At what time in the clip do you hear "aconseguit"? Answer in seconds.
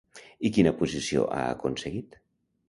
1.51-2.19